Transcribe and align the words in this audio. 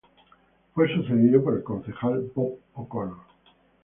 Fue 0.73 0.91
sucedido 0.95 1.43
por 1.43 1.53
el 1.57 1.63
concejal 1.63 2.31
Bob 2.33 2.57
O'Connor. 2.73 3.17